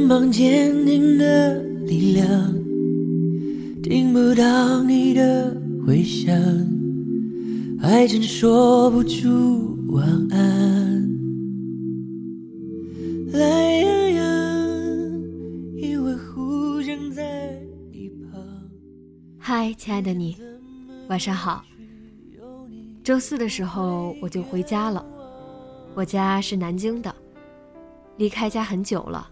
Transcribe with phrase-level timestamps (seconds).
[0.00, 2.54] 肩膀坚定的力量，
[3.82, 5.54] 听不到你的
[5.86, 6.34] 回响，
[7.78, 11.06] 还真说不出晚安。
[13.32, 14.24] 懒洋洋，
[15.76, 17.54] 因为忽然在
[17.92, 18.42] 一旁。
[19.38, 20.34] 嗨，亲爱的你，
[21.10, 21.62] 晚上好。
[23.04, 25.04] 周四的时候我就回家了，
[25.94, 27.14] 我家是南京的，
[28.16, 29.28] 离开家很久了。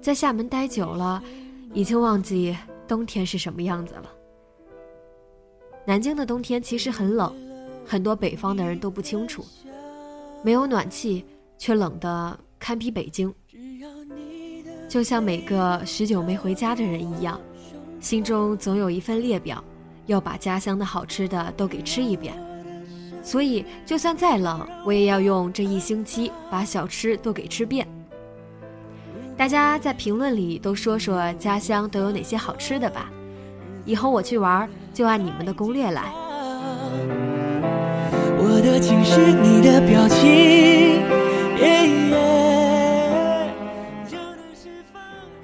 [0.00, 1.22] 在厦门待久了，
[1.72, 4.10] 已经忘记冬天是什么样子了。
[5.84, 7.34] 南京的冬天其实很冷，
[7.86, 9.44] 很多北方的人都不清楚。
[10.42, 11.24] 没有暖气，
[11.58, 13.32] 却冷得堪比北京。
[14.88, 17.40] 就像每个许久没回家的人一样，
[18.00, 19.62] 心中总有一份列表，
[20.06, 22.34] 要把家乡的好吃的都给吃一遍。
[23.24, 27.86] 所以，就算再冷，我也要用这一星期把小吃都给吃遍。
[29.42, 33.10] 大家在评论里都说说家乡都有哪些好吃的吧，
[33.84, 36.12] 以后我去玩就按你们的攻略来。
[38.38, 41.02] 我的情绪，你的表情。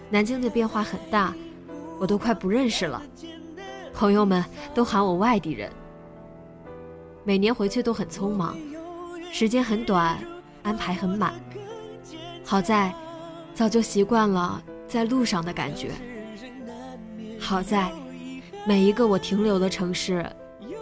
[0.09, 1.35] 南京的变化很大，
[1.99, 3.03] 我都快不认识了，
[3.93, 5.69] 朋友们都喊我外地人。
[7.25, 8.57] 每年回去都很匆忙，
[9.33, 10.17] 时间很短，
[10.63, 11.35] 安排很满。
[12.45, 12.95] 好在。
[13.59, 15.91] 早就习惯了在路上的感觉。
[17.41, 17.91] 好在，
[18.65, 20.25] 每一个我停留的城市，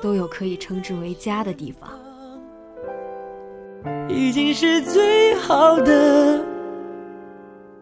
[0.02, 1.90] 都有可以称之为家的地方。
[4.10, 6.44] 已经是最好的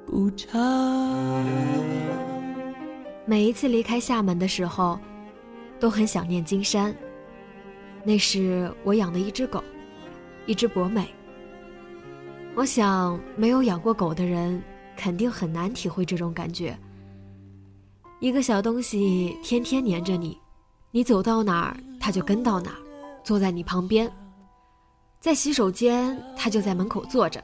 [0.07, 1.45] 补偿。
[3.27, 4.97] 每一次离开厦门的时候，
[5.81, 6.95] 都很想念金山。
[8.05, 9.61] 那是我养的一只狗，
[10.47, 11.09] 一只博美。
[12.55, 14.63] 我想，没有养过狗的人。
[14.97, 16.77] 肯定很难体会这种感觉。
[18.21, 20.39] 一个小东西天天黏着你，
[20.91, 22.79] 你走到哪儿它就跟到哪儿，
[23.23, 24.11] 坐在你旁边。
[25.21, 27.41] 在洗手间，它就在门口坐着；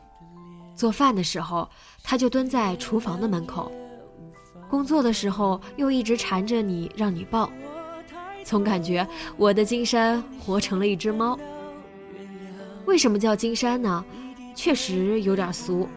[0.75, 1.69] 做饭的时候，
[2.03, 3.71] 它就蹲在厨房的门口；
[4.69, 7.51] 工作的时候，又一直缠着你，让你抱。
[8.45, 9.07] 总感觉
[9.37, 11.39] 我的金山活成了一只猫。
[12.87, 14.05] 为什么叫金山呢？
[14.55, 15.89] 确实有点俗。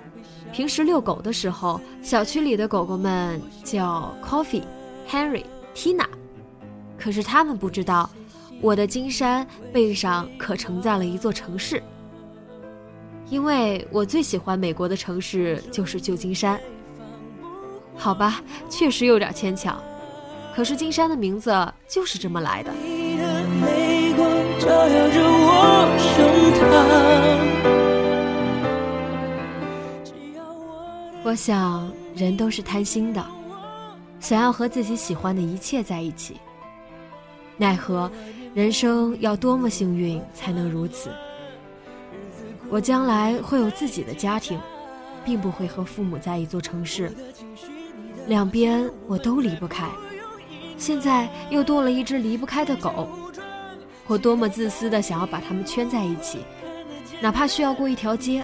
[0.51, 4.63] 平时遛狗的时候，小区里的狗狗们叫 Coffee、
[5.09, 5.43] Henry、
[5.73, 6.05] Tina，
[6.97, 8.09] 可是他们不知道，
[8.61, 11.81] 我的金山背上可承载了一座城市。
[13.29, 16.59] 因为我最喜欢美国的城市就是旧金山。
[17.95, 19.81] 好吧，确实有点牵强，
[20.55, 21.51] 可是金山的名字
[21.87, 22.71] 就是这么来的。
[27.15, 27.52] 我
[31.25, 33.25] 我想，人都是贪心的，
[34.19, 36.35] 想要和自己喜欢的一切在一起。
[37.55, 38.11] 奈何，
[38.53, 41.09] 人生要多么幸运才能如此？
[42.69, 44.59] 我将来会有自己的家庭，
[45.23, 47.09] 并不会和父母在一座城市，
[48.27, 49.87] 两边我都离不开。
[50.77, 53.07] 现在又多了一只离不开的狗，
[54.07, 56.39] 我多么自私的想要把它们圈在一起，
[57.21, 58.43] 哪怕需要过一条街，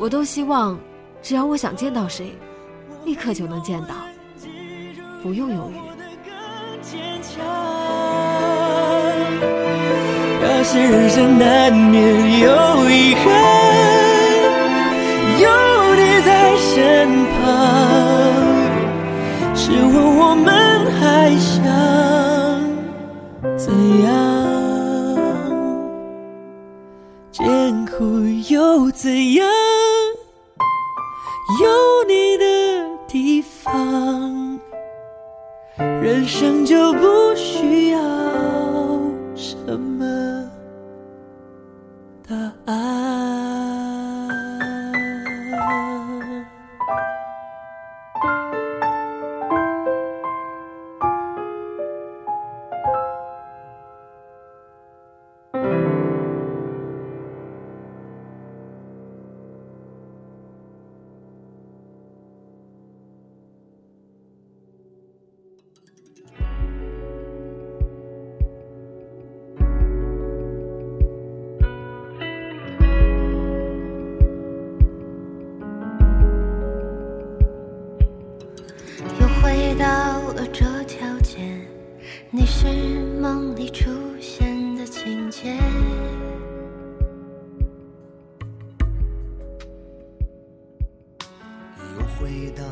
[0.00, 0.76] 我都希望。
[1.22, 2.36] 只要我想见到谁，
[3.04, 3.94] 立刻就能见到，
[5.22, 5.74] 不用犹豫。
[10.42, 12.50] 要是人生难免有
[12.90, 13.24] 遗憾，
[15.38, 15.48] 有
[15.94, 17.40] 你在身旁，
[19.54, 21.62] 试问我们还想
[23.56, 23.72] 怎
[24.02, 24.10] 样？
[27.30, 27.94] 艰苦
[28.52, 29.46] 又怎样？
[31.60, 32.44] 有你的
[33.08, 34.60] 地方，
[35.76, 38.00] 人生就不需要
[83.72, 83.90] 出
[84.20, 85.56] 现的情节。
[91.78, 92.62] 又回到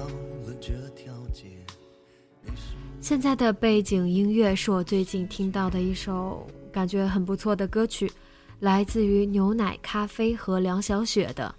[0.46, 1.46] 了这条街。
[3.00, 8.12] 现在的背景音乐是我最近听到的一首感觉很不错的歌曲，
[8.61, 11.52] 来自于牛奶咖啡和梁晓雪的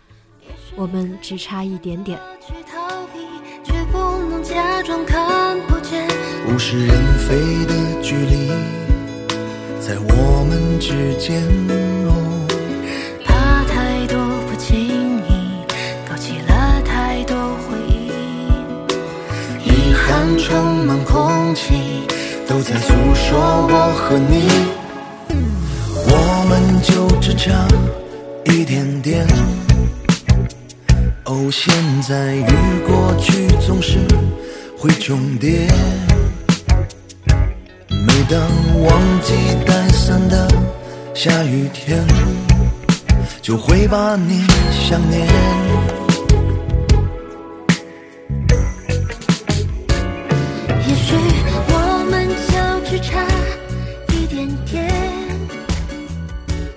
[0.76, 2.20] 《我们只差一点点》。
[6.64, 7.74] 是人非的
[8.04, 8.48] 距离，
[9.80, 11.42] 在我们之间。
[12.06, 12.14] 哦，
[13.26, 14.16] 怕太多
[14.46, 15.30] 不经意，
[16.08, 17.36] 勾起了太多
[17.66, 18.14] 回忆。
[19.66, 21.74] 遗憾充满空气，
[22.48, 24.48] 都在诉说我和你。
[26.06, 27.68] 我们就只差
[28.46, 29.26] 一点点。
[31.26, 31.74] 哦，现
[32.08, 32.46] 在与
[32.88, 33.98] 过去总是
[34.78, 35.68] 会重叠。
[38.14, 38.42] 每当
[38.84, 39.34] 忘记
[39.66, 40.46] 带伞的
[41.16, 42.06] 下雨天，
[43.42, 45.26] 就会把你想念。
[50.86, 51.16] 也许
[51.70, 53.26] 我们就只差
[54.14, 54.92] 一点点，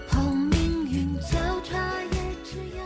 [0.08, 1.76] 后命运交叉
[2.12, 2.84] 也只有。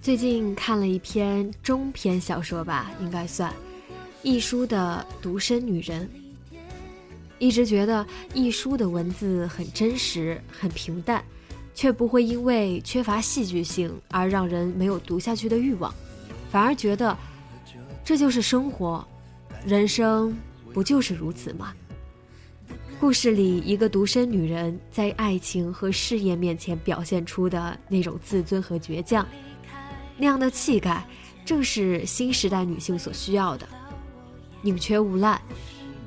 [0.00, 3.52] 最近看了一篇中篇小说吧，应该算，
[4.22, 6.08] 一书的《独身女人》。
[7.42, 11.24] 一直觉得一书的文字很真实、很平淡，
[11.74, 15.92] 却不会因为缺乏戏剧性而让人没有读下去的欲望，
[16.52, 17.18] 反而觉得
[18.04, 19.04] 这就是生活，
[19.66, 20.32] 人生
[20.72, 21.74] 不就是如此吗？
[23.00, 29.26] 故事里一个独身女人在爱情和事业面前表现出的那种自尊和倔强，
[30.16, 31.04] 那样的气概，
[31.44, 33.66] 正是新时代女性所需要的，
[34.60, 35.42] 宁缺毋滥。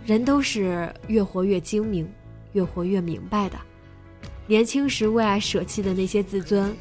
[0.06, 2.07] 人都是越活越精明，
[2.54, 3.57] 越活越明白的。
[4.46, 6.75] 年轻时为爱舍弃的那些自尊，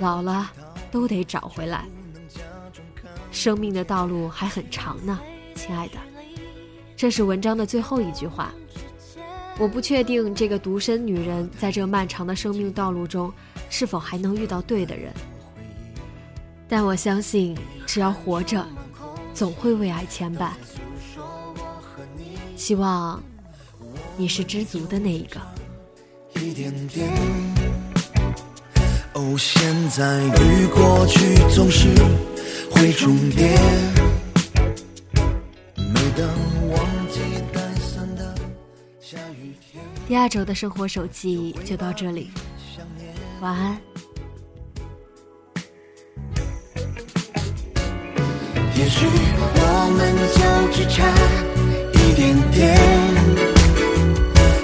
[0.00, 0.50] 老了
[0.90, 1.84] 都得找回来。
[3.30, 5.20] 生命的道路还很长呢，
[5.54, 5.94] 亲爱的。
[6.96, 8.52] 这是文章的最后一句话。
[9.56, 13.32] 我不确定这个独身女人在这漫长的生命道路中
[13.70, 15.12] 是否还能遇到对的人，
[16.68, 17.56] 但我相信，
[17.86, 18.66] 只要活着，
[19.32, 20.50] 总会为爱牵绊。
[22.68, 23.18] 希望
[24.18, 25.40] 你是知足的那一个。
[26.34, 27.10] 一点点。
[29.14, 31.18] 哦，现在与过去
[31.48, 31.88] 总是
[32.70, 33.58] 会重叠。
[35.76, 36.28] 每当
[36.68, 37.20] 忘记
[37.54, 38.34] 带伞的
[39.00, 42.30] 下雨天，第二周的生活手记就到这里，
[43.40, 43.78] 晚安。
[48.76, 50.42] 也许我们就
[50.76, 51.37] 只差一
[52.58, 52.76] 点点，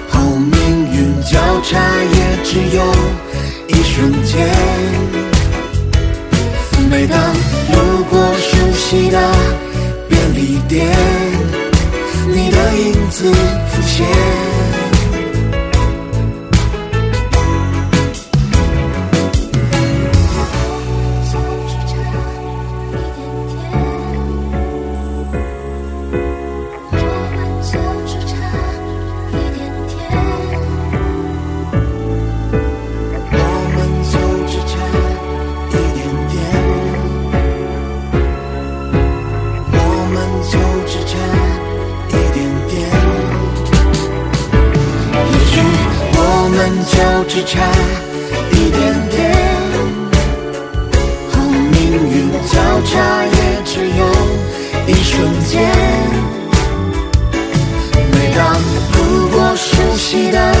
[0.09, 0.51] 后命
[0.91, 1.79] 运交叉
[2.13, 2.83] 也只有
[3.69, 4.51] 一瞬间。
[6.89, 7.17] 每当
[7.71, 9.17] 路过熟悉的
[10.09, 10.85] 便利店，
[12.27, 14.24] 你的影子浮现。
[46.83, 47.59] 就只差
[48.51, 49.15] 一点点。
[51.31, 51.35] 哦
[51.71, 51.75] 命
[52.11, 52.13] 运
[52.51, 52.53] 交
[52.85, 52.93] 叉
[53.25, 54.03] 也只有
[54.87, 55.13] 一瞬
[55.45, 55.53] 间。
[58.11, 58.39] 每当
[58.93, 58.97] 路
[59.29, 60.54] 过熟悉的